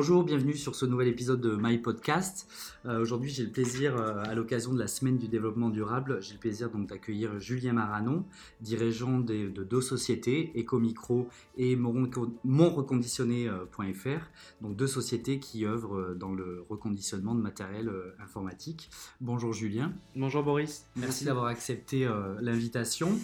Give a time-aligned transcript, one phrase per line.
[0.00, 2.46] Bonjour, bienvenue sur ce nouvel épisode de My Podcast.
[2.86, 6.34] Euh, aujourd'hui, j'ai le plaisir, euh, à l'occasion de la semaine du développement durable, j'ai
[6.34, 8.24] le plaisir donc d'accueillir Julien Maranon,
[8.60, 11.26] dirigeant de deux sociétés, Ecomicro
[11.56, 18.90] et monreconditionné.fr, donc deux sociétés qui œuvrent dans le reconditionnement de matériel euh, informatique.
[19.20, 19.92] Bonjour Julien.
[20.14, 20.86] Bonjour Boris.
[20.94, 22.08] Merci, d'avoir accepté
[22.40, 23.18] l'invitation.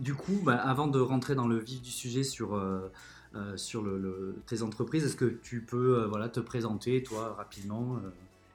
[0.00, 2.60] du coup, bah, avant de rentrer dans le vif du sujet sur
[3.38, 5.04] euh, sur le, tes entreprises.
[5.04, 8.10] Est-ce que tu peux euh, voilà, te présenter, toi, rapidement, euh,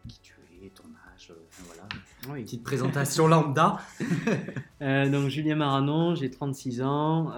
[0.08, 0.84] qui tu es, ton
[1.14, 1.32] âge,
[1.66, 3.80] voilà, une petite présentation lambda
[4.82, 7.34] Donc, Julien Maranon, j'ai 36 ans,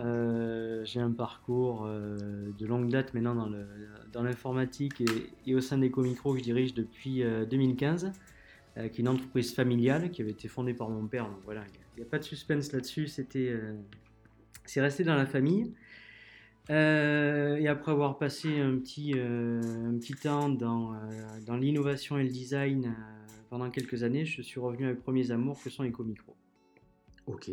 [0.84, 3.66] j'ai un parcours de longue date maintenant dans, le,
[4.12, 5.04] dans l'informatique
[5.48, 8.12] et, au sein d'Ecomicro que je dirige depuis 2015
[8.76, 11.26] qui est une entreprise familiale qui avait été fondée par mon père.
[11.26, 11.64] Donc voilà,
[11.96, 13.08] il n'y a, pas de suspense là-dessus.
[13.08, 13.56] C'était,
[14.66, 15.74] c'est resté dans la famille.
[16.72, 17.25] Euh,
[17.66, 20.98] et après avoir passé un petit, euh, un petit temps dans, euh,
[21.48, 22.96] dans l'innovation et le design
[23.50, 26.36] pendant quelques années, je suis revenu avec premiers amours que sont les Micro.
[27.26, 27.50] Ok.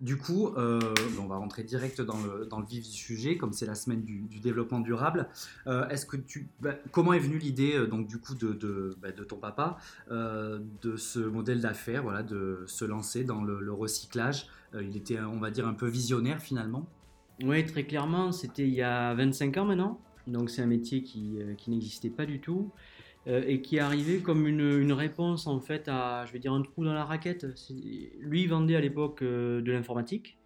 [0.00, 3.66] Du coup, on va rentrer direct dans le, dans le, vif du sujet, comme c'est
[3.66, 5.28] la semaine du, développement durable.
[5.66, 5.88] Bah,
[6.92, 9.78] comment est venue l'idée donc du coup de, de, bah, de ton papa
[10.10, 14.46] de ce modèle d'affaires, voilà, de se lancer dans le recyclage?
[14.74, 16.88] Il était, on va dire, un peu visionnaire finalement?
[17.42, 20.00] Oui, très clairement, c'était il y a 25 ans maintenant.
[20.26, 22.70] Donc c'est un métier qui, euh, qui n'existait pas du tout
[23.26, 26.52] euh, et qui est arrivé comme une, une, réponse en fait à, je vais dire,
[26.52, 27.46] un trou dans la raquette.
[28.20, 30.38] Lui vendait à l'époque euh, de l'informatique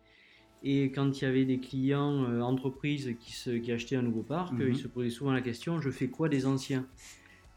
[0.65, 4.55] et quand il y avait des clients, entreprises qui, se, qui, achetaient un nouveau parc,
[4.55, 4.71] mhm.
[4.71, 6.85] il se posait souvent la question, je fais quoi des anciens?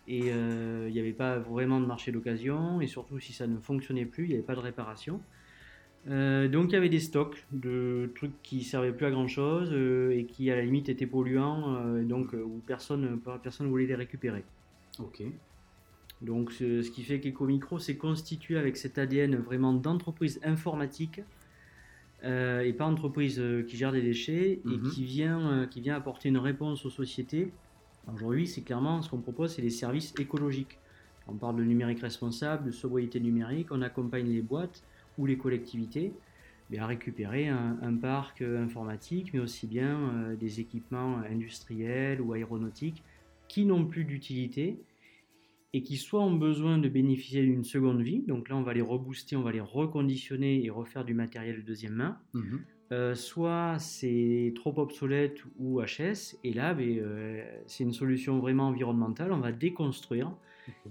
[0.08, 4.06] Et il n'y avait pas vraiment de marché d'occasion et surtout si ça ne fonctionnait
[4.06, 5.20] plus, il n'y avait pas de réparation.
[6.10, 9.70] Euh, donc il y avait des stocks de trucs qui servaient plus à grand chose
[9.72, 13.96] euh, et qui à la limite étaient polluants, euh, donc où personne personne voulait les
[13.96, 14.44] récupérer.
[15.00, 15.24] Ok.
[16.22, 21.22] Donc ce, qui fait qu'EcoMicro s'est constitué avec cet ADN vraiment d'entreprise informatique
[22.24, 24.92] et pas entreprise qui gère des déchets et mhm.
[24.92, 27.52] qui vient qui vient apporter une réponse aux sociétés.
[28.14, 30.78] Aujourd'hui, c'est clairement ce qu'on propose, c'est des services écologiques.
[31.28, 34.84] On parle de numérique responsable, de sobriété numérique, on accompagne les boîtes
[35.18, 36.14] ou les collectivités
[36.80, 43.04] à récupérer un, parc euh, informatique, mais aussi bien euh, des équipements industriels ou aéronautiques
[43.48, 44.78] qui n'ont plus d'utilité
[45.74, 48.82] et qui soit ont besoin de bénéficier d'une seconde vie, donc là on va les
[48.82, 52.62] rebooster, on va les reconditionner et refaire du matériel de deuxième main, mhm.
[52.92, 59.32] euh, soit c'est trop obsolète ou HS, et là ben, c'est une solution vraiment environnementale,
[59.32, 60.34] on va déconstruire,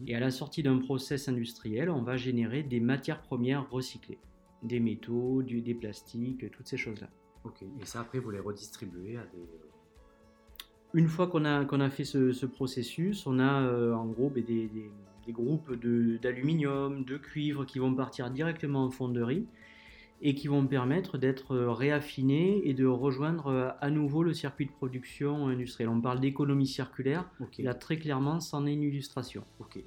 [0.06, 4.19] et à la sortie d'un process industriel, on va générer des matières premières recyclées,
[4.62, 7.08] des métaux, du, des plastiques, toutes ces choses-là.
[7.44, 9.38] Ok, et ça après vous les redistribuez à des...
[9.38, 9.70] Euh,
[10.94, 14.44] Une fois qu'on a, qu'on a fait ce, processus, on a euh, en gros ben,
[14.44, 14.91] des, des,
[15.26, 15.72] des, groupes
[16.20, 19.47] d'aluminium, de, cuivre qui vont partir directement en fonderie
[20.22, 24.66] et qui vont permettre d'être euh, réaffinés et de rejoindre euh, à nouveau le circuit
[24.66, 25.88] de production industrielle.
[25.88, 27.25] On parle d'économie circulaire,
[27.58, 29.44] là très clairement, c'en est une illustration.
[29.60, 29.78] Ok.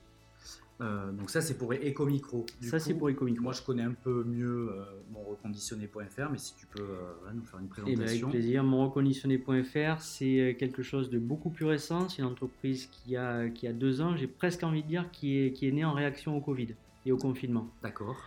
[0.81, 2.47] Euh, donc ça c'est pour Ecomicro.
[2.61, 3.44] ça c'est pour Ecomicro.
[3.44, 4.71] Moi je connais un peu mieux
[5.13, 6.88] mon reconditionné.fr, mais si tu peux
[7.33, 7.94] nous faire une présentation.
[7.94, 8.63] Eh ben, avec plaisir.
[8.63, 12.09] Mon reconditionné.fr c'est quelque chose de beaucoup plus récent.
[12.09, 15.38] C'est une entreprise qui a, qui a deux ans, j'ai presque envie de dire, qui
[15.38, 16.69] est, qui est née en réaction au Covid
[17.05, 17.69] et au confinement.
[17.83, 18.17] D'accord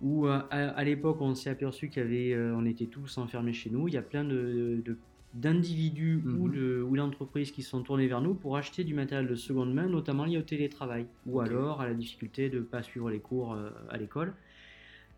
[0.00, 3.88] où euh, à, l'époque on s'est aperçu qu'on euh, était tous enfermés chez nous.
[3.88, 4.82] Il y a plein de,
[5.34, 6.52] d'individus ou, mhm.
[6.52, 9.88] de, ou d'entreprises qui sont tournés vers nous pour acheter du matériel de seconde main,
[9.88, 13.52] notamment lié au télétravail, ou alors à la difficulté de ne pas suivre les cours
[13.52, 14.34] euh, à l'école.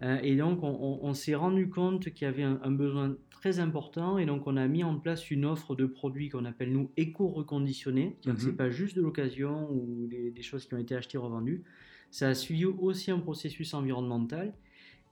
[0.03, 4.49] et donc on, s'est rendu compte qu'il y avait un, besoin très important, et donc
[4.49, 8.49] on a mis en place une offre de produits qu'on appelle nous éco-reconditionnés, donc c'est
[8.49, 8.57] mhm.
[8.57, 11.63] pas juste de l'occasion ou des, des, choses qui ont été achetées revendues,
[12.11, 14.53] ça a suivi aussi un processus environnemental,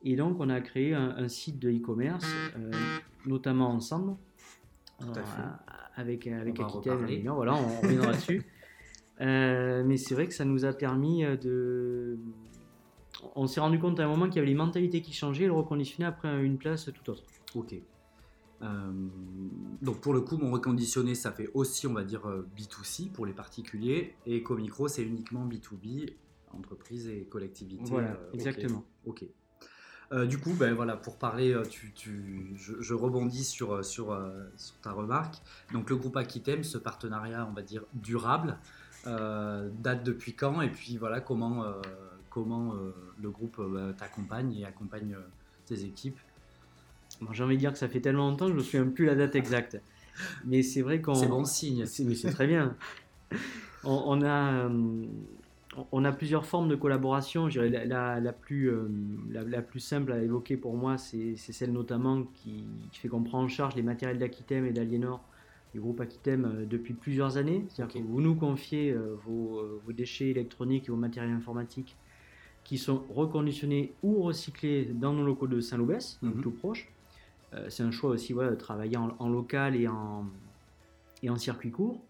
[0.02, 2.26] et donc, on a créé un, site de e-commerce,
[2.56, 2.70] euh,
[3.26, 4.17] notamment ensemble,
[5.02, 5.06] euh,
[5.94, 7.29] avec, avec Aquitaine.
[7.29, 8.43] voilà, on reviendra dessus.
[9.20, 12.19] Euh, mais c'est vrai que ça nous a permis de.
[13.37, 15.49] On s'est rendu compte à un moment qu'il y avait les mentalités qui changeaient et
[15.49, 17.25] le reconditionner après une place tout autre.
[17.55, 17.75] Ok.
[19.82, 22.23] donc pour le coup, mon reconditionné, ça fait aussi, on va dire,
[22.56, 26.14] B2C pour les particuliers, et EcoMicro, c'est uniquement B2B,
[26.55, 27.91] entreprise et collectivité.
[27.91, 28.82] Voilà, exactement.
[29.05, 29.26] Ok.
[30.12, 31.62] Euh, du coup, ben, voilà, pour parler, euh,
[32.57, 34.19] je, rebondis sur, euh, sur,
[34.83, 35.37] ta remarque.
[35.73, 38.59] Donc le groupe Aquitem, ce partenariat, on va dire, durable,
[39.05, 41.65] date depuis quand Et puis voilà, comment,
[42.29, 42.75] comment
[43.21, 43.62] le groupe
[43.97, 45.17] t'accompagne et accompagne
[45.65, 46.19] tes équipes
[47.33, 49.06] J'ai envie de dire que ça fait tellement longtemps que je ne me souviens plus
[49.06, 49.81] la date exacte.
[50.45, 51.15] mais c'est vrai qu'on.
[51.15, 51.87] C'est bon signe.
[52.05, 52.77] Mais c'est très bien.
[53.85, 54.69] on, a,
[55.93, 57.49] on a plusieurs formes de collaboration.
[57.49, 58.88] La, la, plus, euh,
[59.31, 63.49] la, plus simple à évoquer pour moi, c'est celle notamment qui, fait qu'on prend en
[63.49, 65.22] charge les matériels d'Aquitem et d'Aliénor
[65.72, 67.64] du groupe Aquitem euh, depuis plusieurs années.
[67.69, 68.94] C'est-à-dire que vous nous confiez
[69.25, 71.96] vos, vos, déchets électroniques et vos matériels informatiques
[72.64, 76.43] qui sont reconditionnés ou recyclés dans nos locaux de Saint-Loubès, mhm.
[76.43, 76.93] tout proche.
[77.69, 80.26] c'est un choix aussi voilà, de travailler en, en local et en,
[81.22, 82.00] et en circuit court.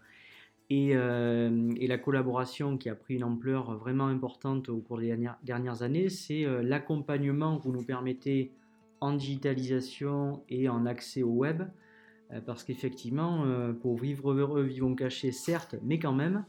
[0.71, 5.83] Euh, et, la collaboration qui a pris une ampleur vraiment importante au cours des dernières,
[5.83, 8.53] années, c'est euh, l'accompagnement que vous nous permettez
[9.01, 11.63] en digitalisation et en accès au web.
[12.31, 13.45] Euh, parce qu'effectivement,
[13.81, 16.45] pour vivre heureux, vivons cachés, certes, mais quand même,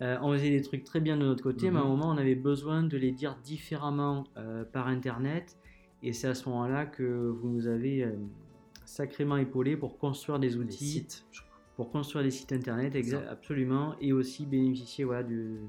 [0.00, 1.90] on faisait des trucs très bien de notre côté, mais à un mhm.
[1.90, 4.24] moment, on avait besoin de les dire différemment
[4.72, 5.58] par Internet.
[6.02, 8.10] Et c'est à ce moment-là que vous nous avez
[8.86, 11.06] sacrément épaulé pour construire des outils
[11.76, 12.96] pour construire des sites internet,
[13.30, 15.60] absolument, et aussi bénéficier voilà, du,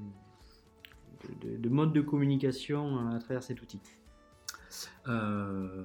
[1.40, 3.80] de, mode de communication euh, à travers cet outil.
[5.08, 5.84] Euh,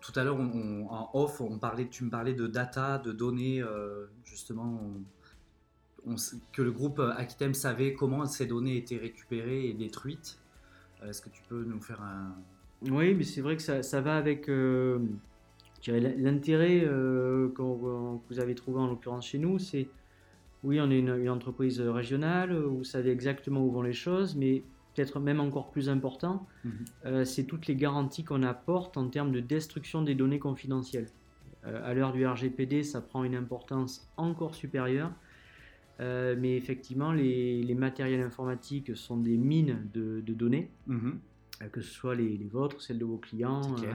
[0.00, 4.06] tout à l'heure, en off, on parlait, tu me parlais de data, de données, euh,
[4.24, 4.80] justement,
[6.52, 10.38] que le groupe Aquitem savait comment ces données étaient récupérées et détruites.
[11.04, 12.36] Est-ce que tu peux nous faire un...
[12.82, 14.48] Oui, mais c'est vrai que ça, ça va avec
[15.92, 19.88] L'intérêt euh, que vous avez trouvé en l'occurrence chez nous, c'est
[20.64, 25.20] oui, on est une, entreprise régionale, vous savez exactement où vont les choses, mais peut-être
[25.20, 26.72] même encore plus important, mhm.
[27.04, 31.08] euh, c'est toutes les garanties qu'on apporte en termes de destruction des données confidentielles.
[31.66, 35.12] Euh, à l'heure du RGPD, ça prend une importance encore supérieure.
[36.00, 41.20] mais effectivement, les, matériels informatiques sont des mines de, données, mhm.
[41.70, 43.94] que ce soit les, les, vôtres, celles de vos clients, euh,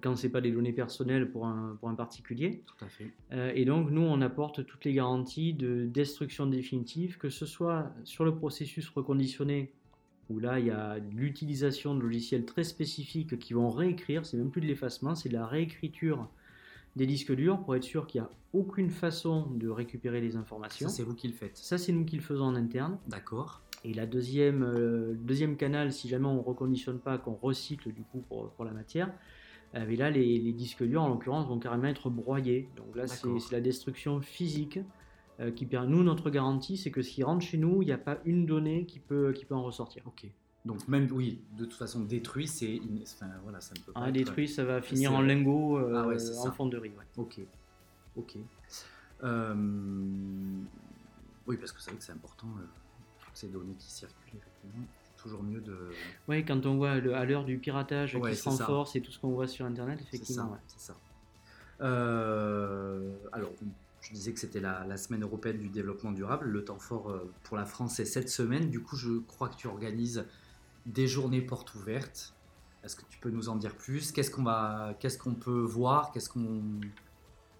[0.00, 2.62] quand ce n'est pas des données personnelles pour un, pour un particulier.
[2.66, 3.10] Tout à fait.
[3.32, 7.92] Euh, et donc, nous, on apporte toutes les garanties de destruction définitive, que ce soit
[8.04, 9.72] sur le processus reconditionné,
[10.30, 14.50] où là, il y a l'utilisation de logiciels très spécifiques qui vont réécrire, c'est même
[14.50, 16.28] plus de l'effacement, c'est de la réécriture
[16.96, 20.88] des disques durs pour être sûr qu'il n'y a aucune façon de récupérer les informations.
[20.88, 21.56] Ça, c'est vous qui le faites.
[21.56, 22.98] Ça, c'est nous qui le faisons en interne.
[23.08, 23.62] D'accord.
[23.84, 28.02] Et la deuxième, euh, deuxième canal, si jamais on ne reconditionne pas, qu'on recycle du
[28.02, 29.12] coup pour, pour la matière, euh,
[29.74, 32.68] mais là, les, disques durs, en l'occurrence, vont carrément être broyés.
[32.76, 34.78] Donc là, c'est la destruction physique
[35.40, 35.88] euh, qui permet.
[35.88, 38.86] Nous, notre garantie, c'est que s'il rentre chez nous, il n'y a pas une donnée
[38.86, 40.04] qui peut, qui peut en ressortir.
[40.06, 40.26] Ok.
[40.64, 42.80] Donc même, oui, de toute façon, détruit, c'est...
[43.02, 46.06] Enfin, voilà, ça ne peut pas ah, Détruit, ça va finir en lingot, euh, ah
[46.06, 46.90] ouais, en fonderie.
[46.90, 47.04] Ouais.
[47.16, 47.40] Ok.
[48.16, 48.36] Ok.
[51.46, 52.48] Oui, parce que c'est vrai que c'est important,
[53.18, 54.86] toutes ces données qui circulent, effectivement
[55.24, 55.76] toujours mieux de.
[56.28, 59.30] Oui, quand on voit à l'heure du piratage qui se renforce et tout ce qu'on
[59.30, 60.56] voit sur Internet, effectivement.
[60.68, 60.96] C'est ça.
[61.80, 63.50] Euh, alors,
[64.00, 66.46] je disais que c'était la, semaine européenne du développement durable.
[66.46, 68.70] Le temps fort euh, pour la France est cette semaine.
[68.70, 70.24] Du coup, je crois que tu organises
[70.86, 72.34] des journées portes ouvertes.
[72.84, 74.12] Est-ce que tu peux nous en dire plus?
[74.12, 76.12] Qu'est-ce qu'on va, qu'est-ce qu'on peut voir?
[76.12, 76.80] Qu'est-ce qu'on,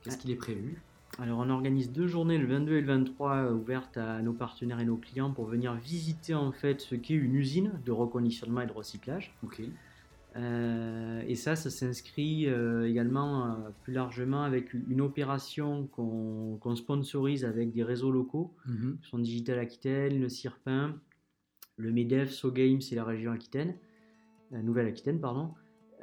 [0.02, 0.82] qu'est-ce qu'il est prévu?
[1.18, 4.80] Alors on organise deux journées, le 22 et le 23, euh, ouvertes à nos partenaires
[4.80, 8.66] et nos clients pour venir visiter en fait ce qu'est une usine de reconditionnement et
[8.66, 9.34] de recyclage.
[9.42, 9.62] Ok.
[10.36, 17.72] Euh, et ça, ça s'inscrit euh, également plus largement avec une opération qu'on sponsorise avec
[17.72, 20.96] des réseaux locaux, mm sont Digital Aquitaine, le CIRPIN,
[21.76, 23.74] le MEDEF, SoGames et la région Aquitaine,
[24.50, 25.54] Nouvelle-Aquitaine, pardon.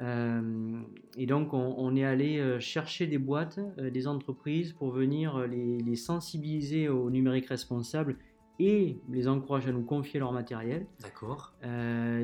[0.02, 0.80] Euh,
[1.16, 5.96] et donc, on, est allé euh, chercher des boîtes, euh, des entreprises pour venir les,
[5.96, 8.16] sensibiliser au numérique responsable
[8.58, 10.86] et les encourager à nous confier leur matériel.
[11.00, 11.54] D'accord.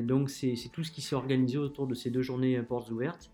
[0.03, 3.31] donc, c'est tout ce qui s'est organisé autour de ces deux journées portes ouvertes.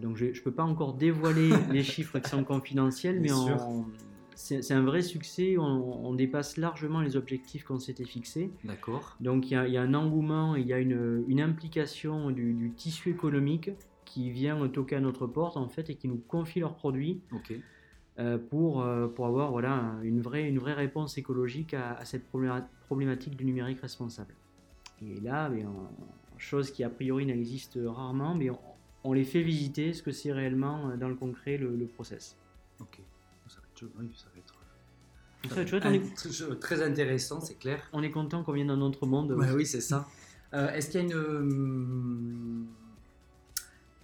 [0.00, 3.86] donc, je ne peux pas encore dévoiler les chiffres qui sont confidentiels, mais on,
[4.34, 5.56] c'est un vrai succès.
[5.58, 8.50] On, dépasse largement les objectifs qu'on s'était fixés.
[8.64, 9.16] D'accord.
[9.20, 13.70] Donc il y, a un engouement, il y a une, implication du, tissu économique
[14.04, 17.20] qui vient toquer à notre porte en fait et qui nous confie leurs produits.
[18.18, 23.36] Euh, pour, euh, pour avoir voilà, une, vraie, une vraie réponse écologique à, cette problématique
[23.36, 24.34] du numérique responsable.
[25.00, 25.64] Et là, mais
[26.36, 28.50] chose qui a priori n'existe rarement, mais
[29.02, 32.36] on, les fait visiter ce que c'est réellement euh, dans le concret le, le process.
[33.98, 34.54] Oui, ça va être.
[36.60, 37.82] très intéressant, c'est clair.
[37.92, 39.32] On est content qu'on vienne dans notre monde.
[39.54, 40.06] oui, c'est ça.
[40.54, 41.14] Euh, est-ce qu'il y a une.
[41.14, 42.64] Euh,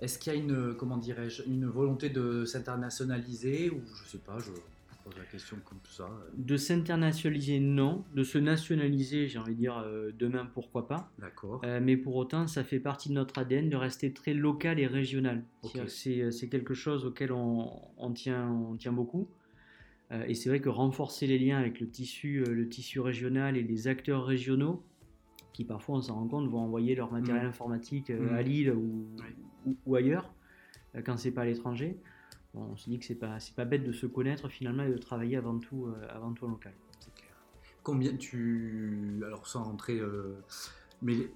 [0.01, 4.39] est-ce qu'il y a une, comment dirais-je, une volonté de s'internationaliser ou je sais pas,
[4.39, 4.53] je,
[5.17, 6.09] la question comme ça.
[6.37, 8.05] De s'internationaliser, non.
[8.15, 11.11] De se nationaliser, j'ai envie de dire euh, demain, pourquoi pas.
[11.19, 11.61] D'accord.
[11.65, 14.87] Euh, mais pour autant, ça fait partie de notre ADN de rester très local et
[14.87, 15.45] régional.
[15.87, 19.29] C'est quelque chose auquel on, tient, on tient beaucoup.
[20.27, 23.89] Et c'est vrai que renforcer les liens avec le tissu, le tissu régional et les
[23.89, 24.83] acteurs régionaux,
[25.53, 27.49] qui parfois, on s'en rend compte, vont envoyer leur matériel mmh.
[27.49, 28.29] informatique mmh.
[28.29, 29.07] à Lille ou,
[29.85, 30.33] ou, ailleurs,
[31.05, 31.99] quand c'est pas à l'étranger.
[32.55, 35.37] on se dit que c'est pas, pas bête de se connaître finalement et de travailler
[35.37, 36.73] avant tout, avant tout en local.
[37.83, 39.21] Combien tu.
[39.27, 40.01] Alors, sans rentrer.
[41.03, 41.29] mais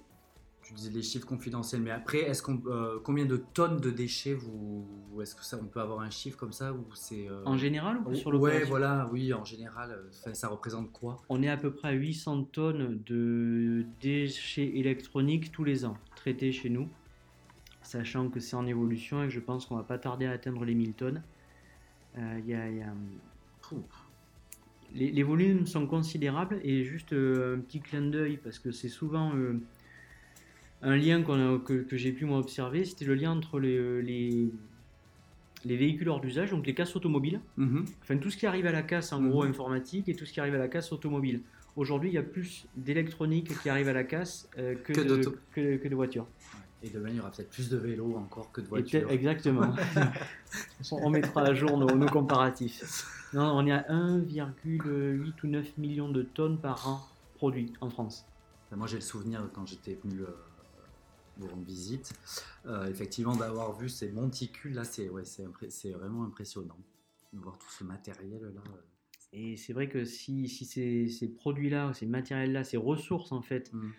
[0.63, 4.33] tu disais les chiffres confidentiels, mais après, est-ce qu'on, euh, combien de tonnes de déchets
[4.33, 4.87] vous,
[5.21, 7.99] est-ce que ça, on peut avoir un chiffre comme ça ou c'est euh, en général
[8.05, 11.17] ou sur le Ouais, voilà, oui, en général, euh, ça représente quoi?
[11.29, 16.51] On est à peu près à 800 tonnes de déchets électroniques tous les ans traités
[16.51, 16.87] chez nous,
[17.81, 20.63] sachant que c'est en évolution et que je pense qu'on va pas tarder à atteindre
[20.63, 21.21] les 1000 tonnes.
[22.15, 22.63] Il y a,
[24.93, 29.31] les, les, volumes sont considérables et juste un petit clin d'œil parce que c'est souvent
[30.83, 36.19] un lien que, j'ai pu moi observer, c'était le lien entre les, les, véhicules hors
[36.19, 37.85] d'usage, donc les casses automobiles, mhm.
[38.01, 39.51] enfin tout ce qui arrive à la casse en gros mhm.
[39.51, 41.41] informatique et tout ce qui arrive à la casse automobile.
[41.75, 45.87] Aujourd'hui, il y a plus d'électronique qui arrive à la casse euh, que, de, que,
[45.87, 46.27] de voitures.
[46.83, 49.09] Et demain, il y aura peut-être plus de vélos encore que de voitures.
[49.09, 49.73] exactement.
[50.91, 53.07] on mettra à jour nos, comparatifs.
[53.33, 57.01] Non, on est à 1,8 ou 9 millions de tonnes par an
[57.35, 58.25] produits en France.
[58.75, 60.27] Moi, j'ai le souvenir quand j'étais venu euh,
[61.37, 62.13] vous rendre visite.
[62.65, 66.77] Euh, effectivement, d'avoir vu ces monticules là, c'est ouais, c'est vraiment impressionnant
[67.33, 68.61] de voir tout ce matériel là.
[68.67, 68.77] Euh.
[69.35, 73.73] Et c'est vrai que si, si ces, ces produits-là, ces matériels-là, ces ressources en fait,
[73.73, 73.89] mmh.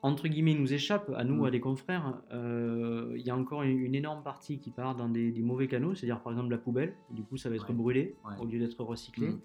[0.00, 1.50] entre guillemets, nous échappent à nous, à mmh.
[1.50, 5.68] des confrères, euh, il y a encore une, énorme partie qui part dans des, mauvais
[5.68, 8.82] canaux, c'est-à-dire par exemple la poubelle, du coup ça va être brûlé au lieu d'être
[8.82, 9.28] recyclé.
[9.28, 9.40] Mmh.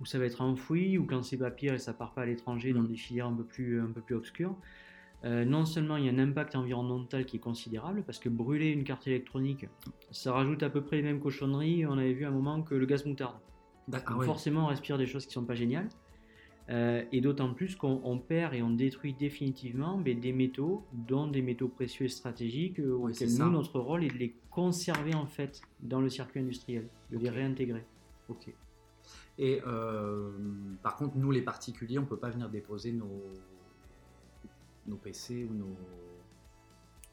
[0.00, 2.26] Ou ça va être enfoui, ou quand c'est pas pire et ça part pas à
[2.26, 4.56] l'étranger dans des filières un peu plus, un peu plus obscures.
[5.24, 8.70] Euh, non seulement il y a un impact environnemental qui est considérable, parce que brûler
[8.70, 9.66] une carte électronique,
[10.10, 12.74] ça rajoute à peu près les mêmes cochonneries, on avait vu à un moment, que
[12.74, 13.36] le gaz moutarde.
[13.88, 15.88] Donc forcément, on respire des choses qui sont pas géniales.
[16.70, 21.42] Euh, et d'autant plus qu'on perd et on détruit définitivement ben, des métaux, dont des
[21.42, 26.00] métaux précieux et stratégiques, euh, nous, notre rôle est de les conserver en fait dans
[26.00, 27.84] le circuit industriel, de les réintégrer.
[28.28, 28.54] Ok.
[29.36, 29.60] Et
[30.82, 33.20] par contre, nous les particuliers, on peut pas venir déposer nos,
[34.86, 35.76] nos PC ou nos.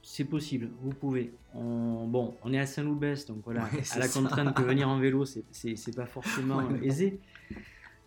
[0.04, 1.32] C'est possible, vous pouvez.
[1.54, 5.26] On, bon, on est à Saint-Loubès, donc voilà, à la contrainte que venir en vélo,
[5.26, 7.20] c'est pas forcément aisé.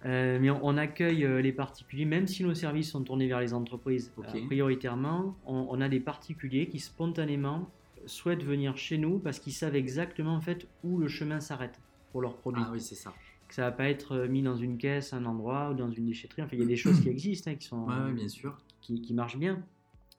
[0.06, 3.54] Euh, mais on, accueille euh, les particuliers, même si nos services sont tournés vers les
[3.54, 7.70] entreprises euh, prioritairement, on, a des particuliers qui spontanément
[8.04, 11.80] souhaitent venir chez nous parce qu'ils savent exactement en fait où le chemin s'arrête
[12.12, 12.62] pour leurs produits.
[12.66, 13.14] Ah oui, c'est ça.
[13.48, 16.42] Que ça va pas être mis dans une caisse, un endroit ou dans une déchetterie.
[16.42, 17.84] Enfin, il y a des choses qui existent, hein, qui sont.
[17.86, 19.62] Ouais, bien sûr qui, marche bien.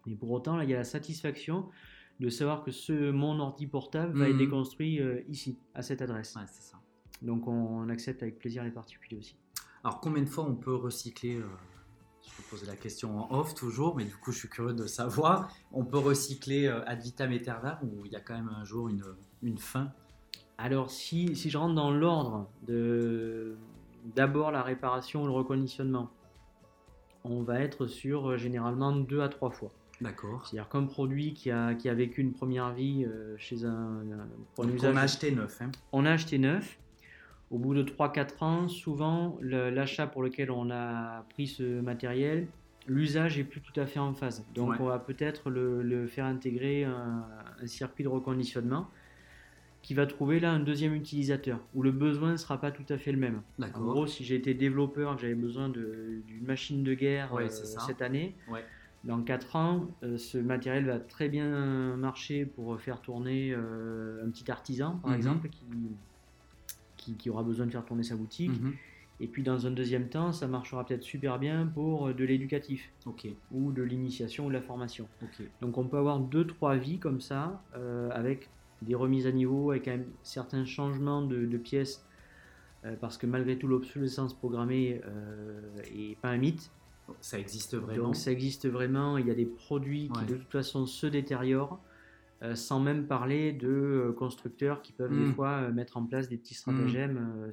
[0.05, 1.69] Mais pour autant, là, il y a la satisfaction
[2.19, 4.39] de savoir que ce mon ordi portable va être mhm.
[4.39, 6.35] déconstruit euh, ici, à cette adresse.
[6.35, 6.79] Ouais, c'est ça.
[7.21, 9.35] Donc on, accepte avec plaisir les particuliers aussi.
[9.83, 11.45] Alors combien de fois on peut recycler euh,
[12.23, 14.87] Je peux poser la question en off toujours, mais du coup je suis curieux de
[14.87, 15.51] savoir.
[15.71, 18.89] On peut recycler euh, ad vitam aeternam ou il y a quand même un jour
[18.89, 19.03] une,
[19.43, 19.91] une fin?
[20.57, 23.57] Alors si, si je rentre dans l'ordre de
[24.15, 26.11] d'abord la réparation ou le reconditionnement,
[27.29, 29.71] on va être sur euh, généralement deux à trois fois.
[30.01, 30.45] D'accord.
[30.45, 34.01] C'est-à-dire qu'un produit qui a, qui a vécu une première vie euh, chez un,
[34.67, 35.61] usage, On a acheté neuf.
[35.61, 35.71] Hein.
[35.91, 36.77] On a acheté neuf.
[37.51, 42.47] Au bout de 3-4 ans, souvent, l'achat pour lequel on a pris ce matériel,
[42.87, 44.43] l'usage est plus tout à fait en phase.
[44.55, 47.23] Donc, on va peut-être le, faire intégrer un,
[47.61, 48.89] un, circuit de reconditionnement
[49.85, 52.97] qui va trouver là un deuxième utilisateur où le besoin ne sera pas tout à
[52.97, 53.43] fait le même.
[53.61, 58.33] En gros, si j'étais développeur, que j'avais besoin d'une machine de guerre euh, cette année,
[59.03, 64.31] dans 4 ans, euh, ce matériel va très bien marcher pour faire tourner euh, un
[64.31, 65.17] petit artisan, par mhm.
[65.17, 65.49] exemple,
[66.97, 68.59] qui, qui, aura besoin de faire tourner sa boutique.
[68.59, 68.73] Mhm.
[69.19, 72.91] Et puis dans un deuxième temps, ça marchera peut-être super bien pour de l'éducatif
[73.51, 75.07] ou de l'initiation ou de la formation.
[75.61, 77.61] Donc on peut avoir deux trois vies comme ça
[78.11, 78.49] avec
[78.85, 82.05] des remises à niveau avec un, certains changements de, pièces,
[82.85, 86.71] euh, parce que malgré tout l'obsolescence programmée euh, est pas un mythe.
[87.21, 88.05] Ça existe vraiment.
[88.05, 89.17] Donc ça existe vraiment.
[89.17, 91.79] Il y a des produits qui de toute façon se détériorent,
[92.41, 95.33] euh, sans même parler de constructeurs qui peuvent des hmm.
[95.33, 97.51] fois mettre en place des petits stratagèmes.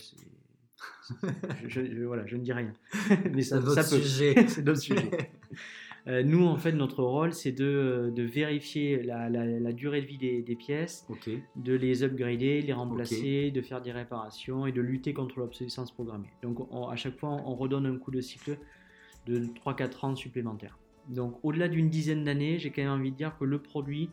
[1.67, 2.73] je, voilà, je ne dis rien.
[3.33, 4.03] Mais ça, ça peut.
[4.49, 5.11] C'est d'autres sujets.
[6.09, 10.19] Euh, nous, en fait, notre rôle, c'est de, de, vérifier la, la, durée de vie
[10.19, 11.07] des, des pièces,
[11.55, 16.31] de les upgrader, les remplacer, de faire des réparations et de lutter contre l'obsolescence programmée.
[16.43, 16.59] Donc,
[16.91, 18.59] à chaque fois, on redonne un coup de cycle
[19.27, 20.77] de 3-4 ans supplémentaires.
[21.09, 24.11] Donc, au-delà d'une dizaine d'années, j'ai quand même envie de dire que le produit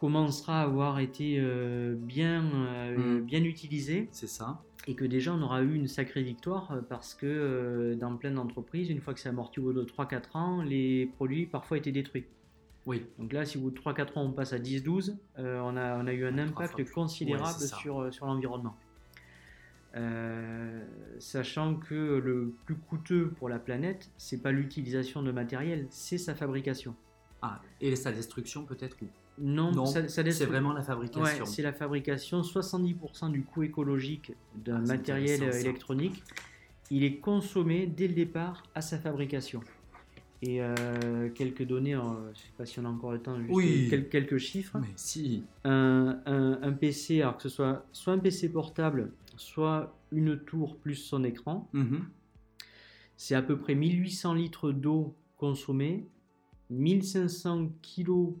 [0.00, 3.20] commencera à avoir été euh, bien, euh, mm.
[3.20, 4.08] bien utilisé.
[4.12, 4.62] C'est ça.
[4.86, 8.88] Et que déjà on aura eu une sacrée victoire euh, parce que dans plein d'entreprises,
[8.88, 12.24] une fois que c'est amorti au bout de 3-4 ans, les produits parfois étaient détruits.
[12.86, 13.04] Oui.
[13.18, 16.06] Donc là, si au bout de 3-4 ans on passe à 10-12, on, a, on
[16.06, 18.74] a eu un impact considérable sur, sur l'environnement.
[21.18, 26.34] sachant que le plus coûteux pour la planète, c'est pas l'utilisation de matériel, c'est sa
[26.34, 26.96] fabrication.
[27.42, 28.96] Ah, et sa destruction peut-être
[29.40, 31.46] non, c'est vraiment la fabrication.
[31.46, 32.42] c'est la fabrication.
[32.42, 36.22] 70% du coût écologique d'un ah, matériel électronique,
[36.90, 39.60] il est consommé dès le départ à sa fabrication.
[40.42, 43.36] Et euh, quelques données, hein, je ne sais pas si on a encore le temps,
[43.38, 44.78] juste quelques, chiffres.
[44.80, 45.44] Mais si.
[45.64, 51.24] Un, PC, alors que ce soit soit un PC portable, soit une tour plus son
[51.24, 52.04] écran, mhm.
[53.16, 56.06] c'est à peu près 1800 litres d'eau consommée,
[56.70, 58.34] 1500 kilos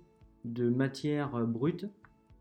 [0.44, 1.86] de matière brute,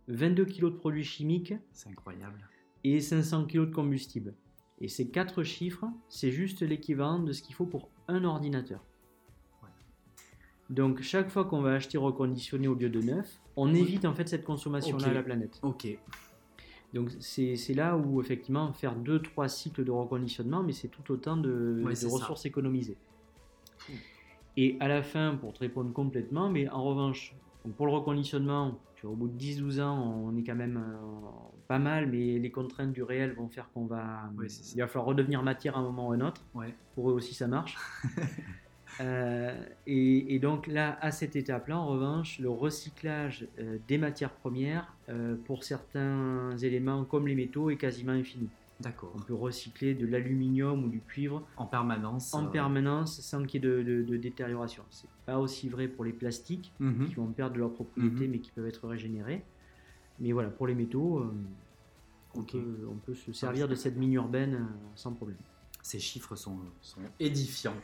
[0.08, 1.54] 22 kg de produits chimiques.
[1.74, 2.48] C'est incroyable.
[2.84, 4.34] Et 500 kg de combustible.
[4.82, 8.84] Et ces quatre chiffres, c'est juste l'équivalent de ce qu'il faut pour un ordinateur.
[10.70, 14.30] Donc chaque fois qu'on va acheter reconditionné au lieu de neuf, on évite en fait
[14.30, 15.60] cette consommation-là à la planète.
[15.64, 15.88] Ok.
[16.94, 21.84] Donc c'est là où effectivement faire 2-3 cycles de reconditionnement, mais c'est tout autant de,
[21.84, 22.98] ressources économisées.
[24.58, 27.36] Et à la fin, pour te répondre complètement, mais en revanche,
[27.78, 30.98] pour le reconditionnement, au bout de 10-12 ans, on est quand même euh,
[31.68, 34.30] pas mal, mais les contraintes du réel vont faire qu'on va.
[34.74, 36.44] il va falloir redevenir matière à un moment ou à un autre.
[36.96, 37.78] Pour eux aussi, ça marche.
[39.02, 39.54] Euh,
[39.88, 44.94] et, donc là, à cette étape-là, en revanche, le recyclage euh, des matières premières
[45.46, 48.50] pour certains éléments comme les métaux est quasiment infini.
[48.80, 49.12] D'accord.
[49.16, 52.34] On peut recycler de l'aluminium ou du cuivre en permanence.
[52.34, 54.84] En euh, permanence, sans qu'il y ait de, de, détérioration.
[54.90, 57.08] C'est pas aussi vrai pour les plastiques mhm.
[57.08, 58.32] qui vont perdre de leur propriété mhm.
[58.32, 59.44] mais qui peuvent être régénérés.
[60.20, 61.34] Mais voilà, pour les métaux, euh,
[62.36, 65.38] on, peut, se servir de cette mine urbaine euh, sans problème.
[65.82, 67.76] Ces chiffres sont, sont édifiants.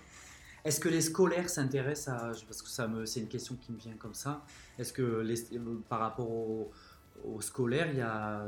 [0.64, 3.78] Est-ce que les scolaires s'intéressent à parce que ça me c'est une question qui me
[3.78, 4.46] vient comme ça.
[4.80, 5.36] Est-ce que les,
[5.88, 6.72] par rapport aux,
[7.24, 8.48] aux scolaires, il y a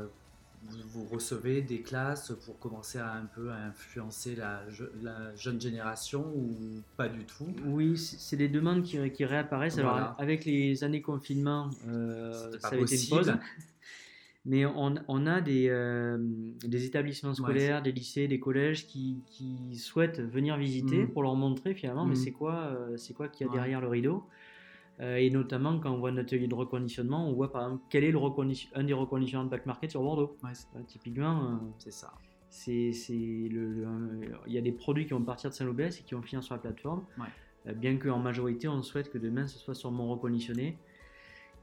[0.62, 4.62] vous, recevez des classes pour commencer à un peu à influencer la,
[5.36, 7.46] jeune génération ou pas du tout?
[7.64, 9.78] Oui, c'est des demandes qui, réapparaissent.
[9.78, 13.32] Alors, avec les années confinement, euh, ça a été une pause.
[14.44, 16.16] Mais on, a des, euh,
[16.64, 19.22] des établissements scolaires, des lycées, des collèges qui,
[19.76, 21.08] souhaitent venir visiter mmh.
[21.10, 22.24] pour leur montrer finalement, mais mmh.
[22.24, 24.24] c'est quoi, euh, c'est quoi qu'il y a derrière le rideau?
[25.00, 28.10] Et notamment, quand on voit un atelier de reconditionnement, on voit par exemple quel est
[28.10, 28.18] le
[28.74, 30.36] un des reconditionnements de back market sur Bordeaux.
[30.44, 32.12] Euh, typiquement, euh, c'est ça.
[32.50, 33.86] C'est, le,
[34.46, 36.54] il y a des produits qui vont partir de Saint-Lobès et qui vont finir sur
[36.54, 37.04] la plateforme.
[37.76, 40.78] bien qu'en majorité, on souhaite que demain ce soit sur mon reconditionné,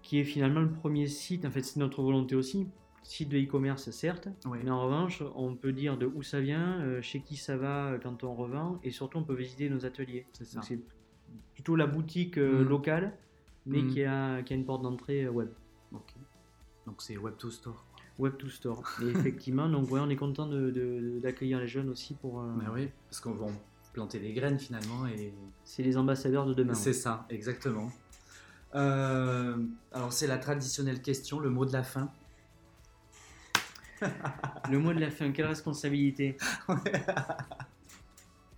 [0.01, 1.43] qui est finalement le premier site.
[1.45, 2.67] En fait, c'est notre volonté aussi.
[3.03, 4.29] Site de e-commerce, certes,
[4.63, 8.23] mais en revanche, on peut dire de où ça vient, chez qui ça va quand
[8.23, 10.25] on revend, et surtout, on peut visiter nos ateliers.
[10.33, 10.79] C'est c'est
[11.53, 12.61] plutôt la boutique mmh.
[12.61, 13.13] locale
[13.65, 13.87] mais hmm.
[13.89, 15.49] qui, a, qui, a, une porte d'entrée euh, web.
[16.85, 17.83] Donc c'est Web to Store.
[18.19, 18.83] Web to Store.
[19.01, 22.41] Et effectivement, donc on est content d'accueillir de, les jeunes aussi pour.
[22.41, 23.47] Euh, oui, parce qu'on va
[23.93, 25.33] planter des graines finalement et.
[25.63, 26.75] C'est les ambassadeurs de demain.
[26.75, 27.91] C'est ça, exactement.
[28.75, 29.57] Euh,
[29.93, 32.11] alors c'est la traditionnelle question, le mot de la fin.
[34.69, 36.37] le mot de la fin, quelle responsabilité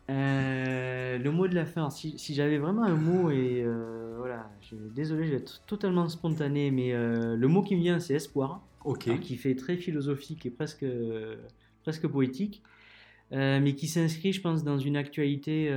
[0.09, 4.49] Euh, le mot de la fin, si, j'avais vraiment un mot, et euh, voilà,
[4.95, 8.61] désolé, je vais être totalement spontané, mais euh, le mot qui me vient, c'est espoir,
[9.21, 10.85] qui fait très philosophique et presque,
[11.83, 12.63] presque poétique,
[13.31, 15.69] mais qui s'inscrit, je pense, dans une actualité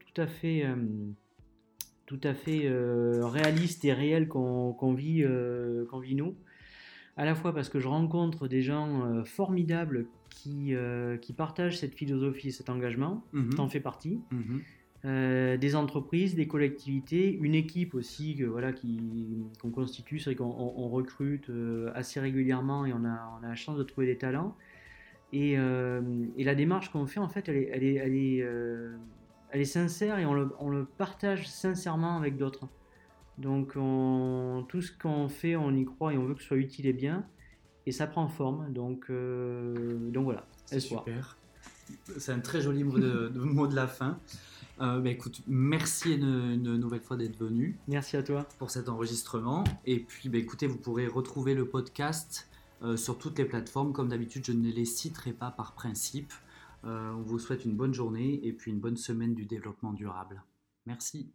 [0.00, 0.66] tout à fait,
[2.06, 5.24] tout à fait réaliste et réelle qu'on vit,
[5.88, 6.34] qu'on vit nous
[7.18, 10.06] à la fois parce que je rencontre des gens formidables
[10.38, 13.24] qui, euh, qui partagent cette philosophie, cet engagement.
[13.32, 13.54] Mhm.
[13.54, 14.20] Tu en fais partie.
[14.30, 14.60] Mhm.
[15.04, 18.72] Euh, des entreprises, des collectivités, une équipe aussi que, voilà,
[19.60, 20.18] qu'on constitue.
[20.18, 23.84] C'est vrai qu'on recrute euh, assez régulièrement et on a, on a la chance de
[23.84, 24.56] trouver des talents.
[25.32, 28.38] Et, et la démarche qu'on fait, en fait, elle est, elle est, elle est,
[29.50, 32.66] elle est sincère et on le, on le, partage sincèrement avec d'autres.
[33.38, 36.56] Donc on, tout ce qu'on fait, on y croit et on veut que ce soit
[36.56, 37.24] utile et bien
[37.88, 38.70] et ça prend forme.
[38.72, 40.46] Donc, euh, donc voilà.
[40.66, 41.38] C'est super.
[42.18, 44.18] C'est un très joli mot de, mot de la fin.
[44.82, 47.78] Euh, bah, écoute, merci une, nouvelle fois d'être venu.
[47.88, 49.64] Merci à toi pour cet enregistrement.
[49.86, 52.50] Et puis, bah, écoutez, vous pourrez retrouver le podcast
[52.82, 53.94] euh, sur toutes les plateformes.
[53.94, 56.34] Comme d'habitude, je ne les citerai pas par principe.
[56.84, 60.42] on vous souhaite une bonne journée et puis une bonne semaine du développement durable.
[60.84, 61.32] Merci.